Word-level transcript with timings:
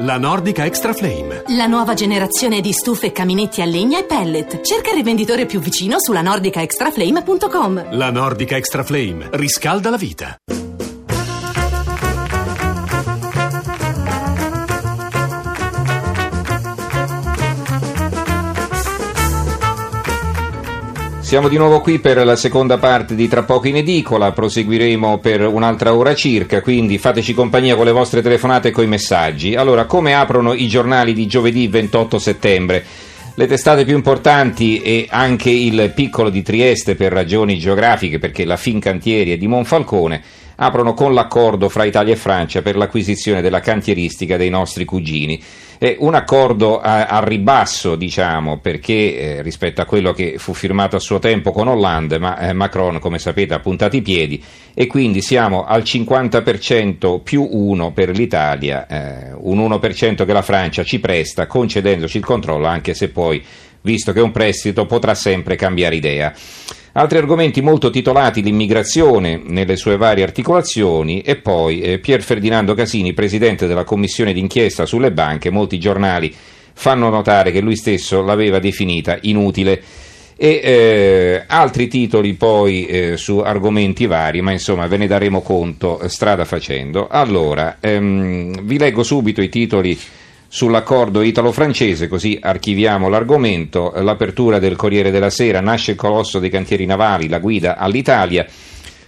La 0.00 0.16
Nordica 0.16 0.64
Extra 0.64 0.92
Flame. 0.92 1.42
La 1.56 1.66
nuova 1.66 1.94
generazione 1.94 2.60
di 2.60 2.70
stufe, 2.70 3.10
caminetti 3.10 3.62
a 3.62 3.64
legna 3.64 3.98
e 3.98 4.04
pellet. 4.04 4.60
Cerca 4.60 4.90
il 4.90 4.96
rivenditore 4.96 5.44
più 5.44 5.58
vicino 5.58 5.96
sulla 5.98 6.22
nordicaextraflame.com. 6.22 7.96
La 7.96 8.12
Nordica 8.12 8.56
Extra 8.56 8.84
Flame 8.84 9.28
riscalda 9.32 9.90
la 9.90 9.96
vita. 9.96 10.36
Siamo 21.28 21.48
di 21.48 21.58
nuovo 21.58 21.82
qui 21.82 21.98
per 21.98 22.24
la 22.24 22.36
seconda 22.36 22.78
parte 22.78 23.14
di 23.14 23.28
Tra 23.28 23.42
poco 23.42 23.68
in 23.68 23.76
edicola, 23.76 24.32
proseguiremo 24.32 25.18
per 25.18 25.46
un'altra 25.46 25.94
ora 25.94 26.14
circa, 26.14 26.62
quindi 26.62 26.96
fateci 26.96 27.34
compagnia 27.34 27.76
con 27.76 27.84
le 27.84 27.92
vostre 27.92 28.22
telefonate 28.22 28.68
e 28.68 28.70
con 28.70 28.84
i 28.84 28.86
messaggi. 28.86 29.54
Allora, 29.54 29.84
come 29.84 30.14
aprono 30.14 30.54
i 30.54 30.66
giornali 30.68 31.12
di 31.12 31.26
giovedì 31.26 31.68
28 31.68 32.18
settembre? 32.18 32.82
Le 33.34 33.46
testate 33.46 33.84
più 33.84 33.94
importanti 33.94 34.80
e 34.80 35.06
anche 35.10 35.50
il 35.50 35.92
piccolo 35.94 36.30
di 36.30 36.40
Trieste 36.40 36.94
per 36.94 37.12
ragioni 37.12 37.58
geografiche, 37.58 38.18
perché 38.18 38.46
la 38.46 38.56
Fincantieri 38.56 39.32
è 39.32 39.36
di 39.36 39.48
Monfalcone, 39.48 40.22
aprono 40.60 40.94
con 40.94 41.14
l'accordo 41.14 41.68
fra 41.68 41.84
Italia 41.84 42.14
e 42.14 42.16
Francia 42.16 42.62
per 42.62 42.76
l'acquisizione 42.76 43.42
della 43.42 43.60
cantieristica 43.60 44.36
dei 44.36 44.50
nostri 44.50 44.84
cugini. 44.84 45.40
È 45.78 45.96
un 46.00 46.14
accordo 46.14 46.80
a, 46.80 47.06
a 47.06 47.22
ribasso, 47.24 47.94
diciamo, 47.94 48.58
perché 48.58 49.18
eh, 49.18 49.42
rispetto 49.42 49.80
a 49.80 49.84
quello 49.84 50.12
che 50.12 50.34
fu 50.38 50.52
firmato 50.52 50.96
a 50.96 50.98
suo 50.98 51.20
tempo 51.20 51.52
con 51.52 51.68
Hollande, 51.68 52.18
ma 52.18 52.36
eh, 52.38 52.52
Macron, 52.52 52.98
come 52.98 53.20
sapete, 53.20 53.54
ha 53.54 53.60
puntato 53.60 53.94
i 53.94 54.02
piedi 54.02 54.42
e 54.74 54.88
quindi 54.88 55.22
siamo 55.22 55.64
al 55.64 55.82
50% 55.82 57.22
più 57.22 57.46
1 57.48 57.92
per 57.92 58.10
l'Italia, 58.10 58.86
eh, 58.88 59.32
un 59.36 59.58
1% 59.58 60.24
che 60.24 60.32
la 60.32 60.42
Francia 60.42 60.82
ci 60.82 60.98
presta 60.98 61.46
concedendoci 61.46 62.16
il 62.16 62.24
controllo, 62.24 62.66
anche 62.66 62.94
se 62.94 63.10
poi, 63.10 63.40
visto 63.82 64.12
che 64.12 64.18
è 64.18 64.22
un 64.22 64.32
prestito, 64.32 64.86
potrà 64.86 65.14
sempre 65.14 65.54
cambiare 65.54 65.94
idea. 65.94 66.34
Altri 66.92 67.18
argomenti 67.18 67.60
molto 67.60 67.90
titolati 67.90 68.42
l'immigrazione 68.42 69.40
nelle 69.44 69.76
sue 69.76 69.96
varie 69.96 70.24
articolazioni 70.24 71.20
e 71.20 71.36
poi 71.36 71.80
eh, 71.80 71.98
Pier 71.98 72.22
Ferdinando 72.22 72.74
Casini, 72.74 73.12
presidente 73.12 73.66
della 73.66 73.84
commissione 73.84 74.32
d'inchiesta 74.32 74.86
sulle 74.86 75.12
banche, 75.12 75.50
molti 75.50 75.78
giornali 75.78 76.34
fanno 76.72 77.08
notare 77.08 77.50
che 77.50 77.60
lui 77.60 77.76
stesso 77.76 78.22
l'aveva 78.22 78.58
definita 78.58 79.18
inutile 79.22 79.82
e 80.40 80.60
eh, 80.62 81.44
altri 81.48 81.88
titoli 81.88 82.34
poi 82.34 82.86
eh, 82.86 83.16
su 83.16 83.38
argomenti 83.38 84.06
vari, 84.06 84.40
ma 84.40 84.52
insomma 84.52 84.86
ve 84.86 84.96
ne 84.96 85.08
daremo 85.08 85.40
conto 85.40 86.00
eh, 86.00 86.08
strada 86.08 86.44
facendo. 86.44 87.08
Allora, 87.08 87.78
ehm, 87.80 88.62
vi 88.62 88.78
leggo 88.78 89.02
subito 89.02 89.42
i 89.42 89.48
titoli 89.48 89.98
sull'accordo 90.48 91.20
italo-francese, 91.20 92.08
così 92.08 92.38
archiviamo 92.40 93.08
l'argomento, 93.08 93.92
l'apertura 93.96 94.58
del 94.58 94.76
Corriere 94.76 95.10
della 95.10 95.30
Sera, 95.30 95.60
nasce 95.60 95.92
il 95.92 95.96
colosso 95.96 96.38
dei 96.38 96.50
cantieri 96.50 96.86
navali, 96.86 97.28
la 97.28 97.38
guida 97.38 97.76
all'Italia, 97.76 98.46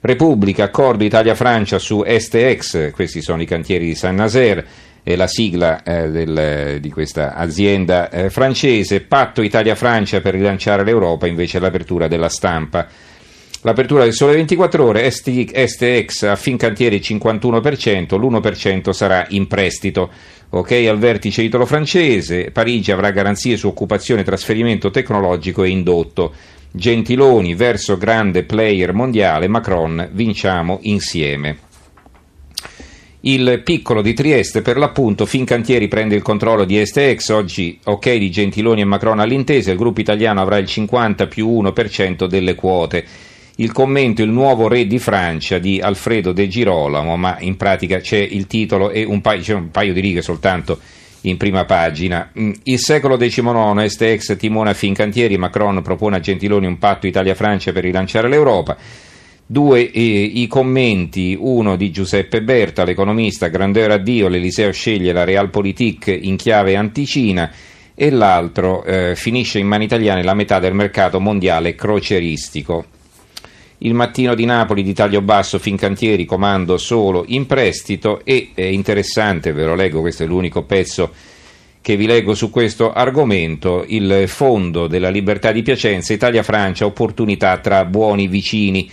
Repubblica, 0.00 0.64
accordo 0.64 1.04
Italia-Francia 1.04 1.78
su 1.78 2.02
STX, 2.06 2.90
questi 2.92 3.20
sono 3.20 3.42
i 3.42 3.46
cantieri 3.46 3.86
di 3.86 3.94
Saint-Nazaire, 3.94 4.66
è 5.02 5.14
la 5.14 5.26
sigla 5.26 5.82
eh, 5.82 6.10
del, 6.10 6.78
di 6.80 6.90
questa 6.90 7.34
azienda 7.34 8.08
eh, 8.10 8.30
francese, 8.30 9.02
patto 9.02 9.42
Italia-Francia 9.42 10.20
per 10.20 10.34
rilanciare 10.34 10.84
l'Europa, 10.84 11.26
invece 11.26 11.58
l'apertura 11.58 12.08
della 12.08 12.28
stampa. 12.28 12.88
L'apertura 13.66 14.04
del 14.04 14.12
Sole 14.12 14.34
24 14.34 14.84
Ore, 14.84 15.10
STX 15.10 16.22
a 16.22 16.36
Fincantieri 16.36 16.98
51%, 16.98 18.16
l'1% 18.16 18.90
sarà 18.90 19.26
in 19.30 19.48
prestito. 19.48 20.08
Ok 20.50 20.70
al 20.70 20.98
vertice 20.98 21.42
italo-francese, 21.42 22.52
Parigi 22.52 22.92
avrà 22.92 23.10
garanzie 23.10 23.56
su 23.56 23.66
occupazione, 23.66 24.22
trasferimento 24.22 24.92
tecnologico 24.92 25.64
e 25.64 25.70
indotto. 25.70 26.32
Gentiloni 26.70 27.56
verso 27.56 27.96
grande 27.96 28.44
player 28.44 28.92
mondiale, 28.92 29.48
Macron 29.48 30.10
vinciamo 30.12 30.78
insieme. 30.82 31.58
Il 33.22 33.62
piccolo 33.64 34.00
di 34.00 34.14
Trieste, 34.14 34.62
per 34.62 34.76
l'appunto, 34.76 35.26
Fincantieri 35.26 35.88
prende 35.88 36.14
il 36.14 36.22
controllo 36.22 36.64
di 36.64 36.80
STX, 36.86 37.30
oggi 37.30 37.80
ok 37.82 38.14
di 38.14 38.30
Gentiloni 38.30 38.82
e 38.82 38.84
Macron 38.84 39.18
all'intesa, 39.18 39.72
il 39.72 39.76
gruppo 39.76 40.00
italiano 40.00 40.40
avrà 40.40 40.56
il 40.58 40.68
50 40.68 41.26
più 41.26 41.48
1% 41.48 42.26
delle 42.26 42.54
quote 42.54 43.04
il 43.56 43.72
commento 43.72 44.22
Il 44.22 44.30
nuovo 44.30 44.68
re 44.68 44.86
di 44.86 44.98
Francia 44.98 45.58
di 45.58 45.80
Alfredo 45.80 46.32
De 46.32 46.48
Girolamo, 46.48 47.16
ma 47.16 47.36
in 47.40 47.56
pratica 47.56 48.00
c'è 48.00 48.18
il 48.18 48.46
titolo 48.46 48.90
e 48.90 49.04
un 49.04 49.20
paio, 49.20 49.40
c'è 49.40 49.54
un 49.54 49.70
paio 49.70 49.92
di 49.92 50.00
righe 50.00 50.20
soltanto 50.20 50.78
in 51.22 51.36
prima 51.36 51.64
pagina. 51.64 52.30
Mm, 52.38 52.52
il 52.64 52.78
secolo 52.78 53.16
XIX, 53.16 54.00
ex 54.00 54.36
timona 54.36 54.74
Fincantieri, 54.74 55.38
Macron 55.38 55.80
propone 55.82 56.16
a 56.16 56.20
Gentiloni 56.20 56.66
un 56.66 56.78
patto 56.78 57.06
Italia-Francia 57.06 57.72
per 57.72 57.84
rilanciare 57.84 58.28
l'Europa. 58.28 58.76
Due 59.48 59.90
eh, 59.90 60.00
i 60.00 60.46
commenti, 60.48 61.36
uno 61.38 61.76
di 61.76 61.90
Giuseppe 61.90 62.42
Berta, 62.42 62.84
l'economista, 62.84 63.48
grandeur 63.48 63.92
addio, 63.92 64.28
l'Eliseo 64.28 64.72
sceglie 64.72 65.12
la 65.12 65.24
Realpolitik 65.24 66.08
in 66.08 66.36
chiave 66.36 66.76
anticina 66.76 67.50
e 67.94 68.10
l'altro 68.10 68.84
eh, 68.84 69.14
finisce 69.16 69.58
in 69.58 69.66
mani 69.66 69.84
italiane 69.84 70.22
la 70.22 70.34
metà 70.34 70.58
del 70.58 70.74
mercato 70.74 71.20
mondiale 71.20 71.74
croceristico. 71.74 72.86
Il 73.78 73.92
mattino 73.92 74.34
di 74.34 74.46
Napoli 74.46 74.82
di 74.82 74.94
taglio 74.94 75.20
basso 75.20 75.58
Fincantieri 75.58 76.24
comando 76.24 76.78
solo 76.78 77.24
in 77.28 77.46
prestito 77.46 78.24
e 78.24 78.52
è 78.54 78.62
interessante, 78.62 79.52
ve 79.52 79.64
lo 79.64 79.74
leggo, 79.74 80.00
questo 80.00 80.22
è 80.22 80.26
l'unico 80.26 80.62
pezzo 80.62 81.12
che 81.86 81.96
vi 81.96 82.06
leggo 82.06 82.34
su 82.34 82.50
questo 82.50 82.92
argomento, 82.92 83.84
il 83.86 84.24
fondo 84.26 84.88
della 84.88 85.08
libertà 85.08 85.52
di 85.52 85.62
Piacenza, 85.62 86.12
Italia-Francia, 86.12 86.84
opportunità 86.84 87.58
tra 87.58 87.84
buoni 87.84 88.26
vicini. 88.26 88.90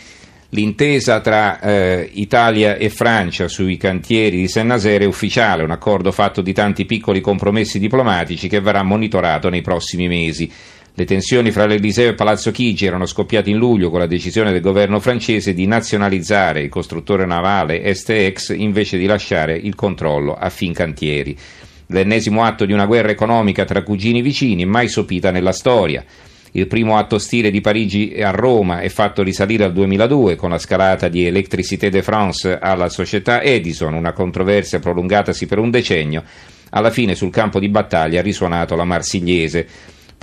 L'intesa 0.49 1.19
tra 1.19 1.59
eh, 1.59 2.07
Italia 2.13 2.75
e 2.75 2.91
Francia 2.91 3.47
sui 3.47 3.77
cantieri 3.77 4.37
di 4.37 4.47
Saint-Nazaire 4.47 5.05
è 5.05 5.07
ufficiale, 5.07 5.63
un 5.63 5.71
accordo 5.71 6.11
fatto 6.11 6.41
di 6.41 6.53
tanti 6.53 6.85
piccoli 6.85 7.19
compromessi 7.19 7.79
diplomatici 7.79 8.47
che 8.47 8.59
verrà 8.59 8.83
monitorato 8.83 9.49
nei 9.49 9.61
prossimi 9.61 10.07
mesi. 10.07 10.51
Le 10.95 11.05
tensioni 11.05 11.49
fra 11.49 11.65
l'Eliseo 11.65 12.11
e 12.11 12.13
Palazzo 12.13 12.51
Chigi 12.51 12.85
erano 12.85 13.07
scoppiate 13.07 13.49
in 13.49 13.57
luglio 13.57 13.89
con 13.89 13.97
la 13.97 14.05
decisione 14.05 14.51
del 14.51 14.61
governo 14.61 14.99
francese 14.99 15.55
di 15.55 15.65
nazionalizzare 15.65 16.61
il 16.61 16.69
costruttore 16.69 17.25
navale 17.25 17.91
STX 17.95 18.53
invece 18.55 18.99
di 18.99 19.07
lasciare 19.07 19.57
il 19.57 19.73
controllo 19.73 20.35
a 20.35 20.51
Fincantieri. 20.51 21.35
L'ennesimo 21.87 22.43
atto 22.43 22.65
di 22.65 22.73
una 22.73 22.85
guerra 22.85 23.09
economica 23.09 23.65
tra 23.65 23.81
cugini 23.81 24.21
vicini 24.21 24.65
mai 24.65 24.87
sopita 24.87 25.31
nella 25.31 25.51
storia. 25.51 26.05
Il 26.51 26.67
primo 26.67 26.95
atto 26.99 27.15
ostile 27.15 27.49
di 27.49 27.59
Parigi 27.59 28.21
a 28.21 28.29
Roma 28.29 28.81
è 28.81 28.89
fatto 28.89 29.23
risalire 29.23 29.63
al 29.63 29.73
2002 29.73 30.35
con 30.35 30.51
la 30.51 30.59
scalata 30.59 31.07
di 31.07 31.25
Electricité 31.25 31.89
de 31.89 32.03
France 32.03 32.59
alla 32.59 32.89
società 32.89 33.41
Edison, 33.41 33.95
una 33.95 34.13
controversia 34.13 34.77
prolungatasi 34.77 35.47
per 35.47 35.57
un 35.57 35.71
decennio. 35.71 36.23
Alla 36.69 36.91
fine 36.91 37.15
sul 37.15 37.31
campo 37.31 37.59
di 37.59 37.69
battaglia 37.69 38.19
ha 38.19 38.23
risuonato 38.23 38.75
la 38.75 38.83
Marsigliese. 38.83 39.67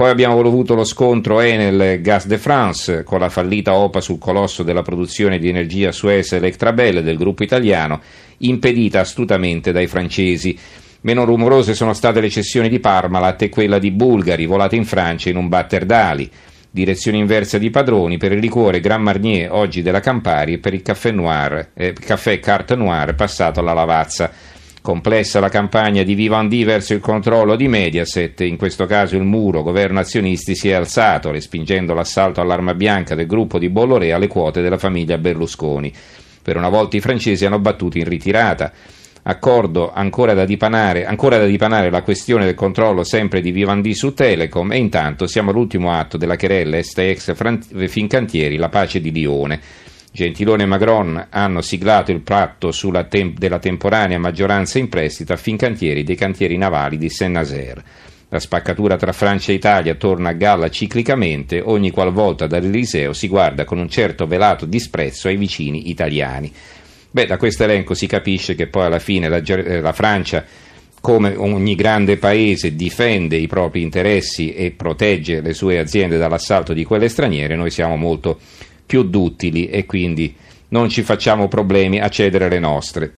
Poi 0.01 0.09
abbiamo 0.09 0.41
avuto 0.41 0.75
lo 0.75 0.85
scontro 0.85 1.41
Enel 1.41 2.01
Gas 2.01 2.27
de 2.27 2.39
France 2.39 3.03
con 3.03 3.21
la 3.21 3.29
fallita 3.29 3.75
OPA 3.75 4.01
sul 4.01 4.17
colosso 4.17 4.63
della 4.63 4.81
produzione 4.81 5.39
di 5.39 5.51
energia 5.51 5.93
Suez 5.93 6.33
Electrabel 6.33 7.03
del 7.03 7.19
gruppo 7.19 7.43
italiano, 7.43 8.01
impedita 8.39 9.01
astutamente 9.01 9.73
dai 9.73 9.87
francesi. 9.87 10.59
Meno 11.03 11.25
rumorose 11.25 11.75
sono 11.75 11.93
state 11.93 12.23
le 12.23 12.31
cessioni 12.31 12.71
di 12.71 12.81
Parmalat 12.81 13.43
e 13.43 13.49
quella 13.51 13.79
di 13.79 13.91
Bulgari, 13.91 14.47
volata 14.47 14.75
in 14.75 14.87
Francia 14.87 15.29
in 15.29 15.37
un 15.37 15.49
batter 15.49 15.85
d'ali. 15.85 16.31
Direzione 16.71 17.19
inversa 17.19 17.59
di 17.59 17.69
padroni 17.69 18.17
per 18.17 18.33
il 18.33 18.39
liquore 18.39 18.81
Grand 18.81 19.03
Marnier, 19.03 19.53
oggi 19.53 19.83
della 19.83 20.01
Campari, 20.01 20.55
e 20.55 20.59
per 20.61 20.73
il 20.73 20.81
caffè, 20.81 21.11
noir, 21.11 21.73
eh, 21.75 21.93
caffè 21.93 22.41
Carte 22.41 22.75
Noir 22.75 23.15
passato 23.15 23.61
alla 23.61 23.75
Lavazza. 23.75 24.33
Complessa 24.83 25.41
la 25.41 25.51
campagna 25.51 26.03
di 26.03 26.15
Vivendi 26.15 26.65
verso 26.65 26.95
il 26.95 27.01
controllo 27.01 27.55
di 27.55 27.69
Mediaset, 27.69 28.41
in 28.41 28.57
questo 28.57 28.87
caso 28.87 29.15
il 29.15 29.25
muro 29.25 29.63
governo 29.63 30.01
azionisti 30.01 30.55
si 30.55 30.71
è 30.71 30.73
alzato, 30.73 31.31
respingendo 31.31 31.93
l'assalto 31.93 32.41
all'arma 32.41 32.73
bianca 32.73 33.15
del 33.15 33.27
gruppo 33.27 33.59
di 33.59 33.69
Bolloré 33.69 34.15
alle 34.15 34.27
quote 34.27 34.63
della 34.63 34.79
famiglia 34.79 35.19
Berlusconi. 35.19 35.93
Per 36.43 36.57
una 36.57 36.71
volta 36.71 36.97
i 36.97 37.01
francesi 37.01 37.45
hanno 37.45 37.59
battuto 37.59 37.99
in 37.99 38.09
ritirata. 38.09 38.73
Accordo 39.25 39.93
ancora 39.93 40.33
da, 40.33 40.47
dipanare, 40.47 41.05
ancora 41.05 41.37
da 41.37 41.45
dipanare 41.45 41.91
la 41.91 42.01
questione 42.01 42.47
del 42.47 42.55
controllo 42.55 43.05
sempre 43.05 43.43
di 43.43 43.51
Vivendi 43.51 43.93
su 43.93 44.15
Telecom 44.15 44.73
e 44.73 44.79
intanto 44.79 45.27
siamo 45.27 45.51
all'ultimo 45.51 45.93
atto 45.93 46.17
della 46.17 46.37
querella 46.37 46.83
STX 46.83 47.35
Fincantieri, 47.87 48.57
la 48.57 48.71
pace 48.71 48.99
di 49.03 49.13
Lione. 49.13 49.61
Gentilone 50.13 50.65
e 50.65 50.67
Macron 50.67 51.27
hanno 51.31 51.61
siglato 51.63 52.11
il 52.11 52.21
patto 52.21 52.73
tem- 53.09 53.39
della 53.39 53.59
temporanea 53.61 54.19
maggioranza 54.19 54.79
in 54.79 54.89
prestito 54.89 55.33
a 55.33 55.37
Fincantieri 55.37 56.03
dei 56.03 56.17
cantieri 56.17 56.57
navali 56.57 56.99
di 56.99 57.09
Saint-Nazaire. 57.09 57.83
La 58.29 58.41
spaccatura 58.41 58.97
tra 58.97 59.13
Francia 59.13 59.53
e 59.53 59.57
Italia 59.57 59.95
torna 59.95 60.31
a 60.31 60.35
galla 60.35 60.69
ciclicamente, 60.69 61.61
ogni 61.61 61.91
qualvolta 61.91 62.47
dall'Eliseo 62.47 63.13
si 63.13 63.29
guarda 63.29 63.65
con 63.65 63.79
un 63.79 63.89
certo 63.89 64.27
velato 64.27 64.67
disprezzo 64.67 65.29
ai 65.29 65.37
vicini 65.37 65.91
italiani. 65.91 66.53
Beh, 67.11 67.27
da 67.27 67.37
questo 67.37 67.65
elenco 67.65 67.95
si 67.95 68.07
capisce 68.07 68.55
che 68.55 68.69
poi 68.69 68.87
alla 68.87 69.01
fine 69.01 69.29
la, 69.29 69.43
la 69.81 69.93
Francia 69.93 70.45
come 71.01 71.35
ogni 71.35 71.75
grande 71.75 72.19
paese 72.19 72.77
difende 72.77 73.37
i 73.37 73.47
propri 73.47 73.81
interessi 73.81 74.53
e 74.53 74.71
protegge 74.73 75.41
le 75.41 75.55
sue 75.55 75.79
aziende 75.79 76.19
dall'assalto 76.19 76.73
di 76.73 76.85
quelle 76.85 77.09
straniere, 77.09 77.57
noi 77.57 77.71
siamo 77.71 77.97
molto 77.97 78.39
più 78.91 79.05
duttili 79.05 79.69
e 79.69 79.87
quindi 79.87 80.35
non 80.71 80.89
ci 80.89 81.03
facciamo 81.03 81.47
problemi 81.47 82.01
a 82.01 82.09
cedere 82.09 82.49
le 82.49 82.59
nostre. 82.59 83.09